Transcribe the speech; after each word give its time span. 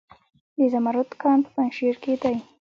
د 0.57 0.59
زمرد 0.73 1.09
کان 1.21 1.37
په 1.43 1.49
پنجشیر 1.55 1.95
کې 2.03 2.13
دی 2.21 2.35